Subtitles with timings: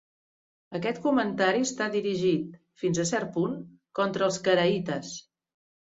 [0.79, 3.55] Aquest comentari està dirigit, fins a cert punt,
[4.01, 5.13] contra els caraïtes.